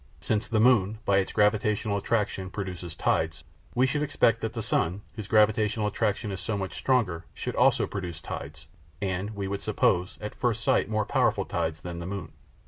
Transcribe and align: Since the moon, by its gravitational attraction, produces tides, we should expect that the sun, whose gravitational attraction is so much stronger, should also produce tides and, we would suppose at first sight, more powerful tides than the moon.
Since 0.19 0.47
the 0.47 0.59
moon, 0.59 0.97
by 1.05 1.19
its 1.19 1.31
gravitational 1.31 1.95
attraction, 1.97 2.49
produces 2.49 2.95
tides, 2.95 3.43
we 3.75 3.85
should 3.85 4.01
expect 4.01 4.41
that 4.41 4.53
the 4.53 4.63
sun, 4.63 5.03
whose 5.13 5.27
gravitational 5.27 5.85
attraction 5.85 6.31
is 6.31 6.39
so 6.39 6.57
much 6.57 6.73
stronger, 6.73 7.25
should 7.35 7.55
also 7.55 7.85
produce 7.85 8.19
tides 8.19 8.65
and, 8.99 9.35
we 9.35 9.47
would 9.47 9.61
suppose 9.61 10.17
at 10.19 10.33
first 10.33 10.63
sight, 10.63 10.89
more 10.89 11.05
powerful 11.05 11.45
tides 11.45 11.81
than 11.81 11.99
the 11.99 12.07
moon. 12.07 12.31